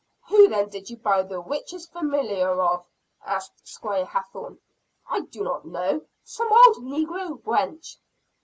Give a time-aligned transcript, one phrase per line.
[0.29, 2.87] "Who then did you buy the witch's familiar of?"
[3.23, 4.57] asked Squire Hathorne.
[5.07, 7.97] "I do not know some old negro wench!"